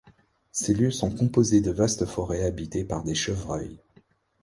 [0.51, 3.77] Ces lieux sont composés de vastes forêts habitées par des chevreuils.